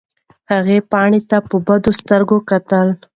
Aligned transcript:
هغې 0.51 0.77
پاڼې 0.91 1.19
ته 1.29 1.37
په 1.49 1.55
بدو 1.65 1.91
سترګو 1.99 2.37
کتل. 2.49 2.87